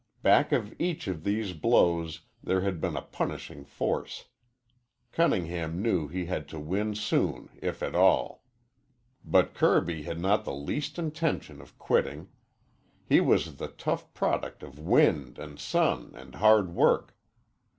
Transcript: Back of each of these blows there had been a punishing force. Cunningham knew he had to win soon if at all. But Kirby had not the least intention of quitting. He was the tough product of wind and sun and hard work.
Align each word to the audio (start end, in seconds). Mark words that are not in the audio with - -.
Back 0.23 0.51
of 0.51 0.73
each 0.79 1.07
of 1.07 1.23
these 1.23 1.53
blows 1.53 2.21
there 2.43 2.61
had 2.61 2.81
been 2.81 2.97
a 2.97 3.03
punishing 3.03 3.63
force. 3.63 4.29
Cunningham 5.11 5.79
knew 5.79 6.07
he 6.07 6.25
had 6.25 6.47
to 6.49 6.59
win 6.59 6.95
soon 6.95 7.49
if 7.61 7.83
at 7.83 7.93
all. 7.93 8.43
But 9.23 9.53
Kirby 9.53 10.01
had 10.01 10.19
not 10.19 10.43
the 10.43 10.55
least 10.55 10.97
intention 10.97 11.61
of 11.61 11.77
quitting. 11.77 12.29
He 13.07 13.21
was 13.21 13.57
the 13.57 13.67
tough 13.67 14.11
product 14.15 14.63
of 14.63 14.79
wind 14.79 15.37
and 15.37 15.59
sun 15.59 16.13
and 16.15 16.33
hard 16.33 16.73
work. 16.73 17.15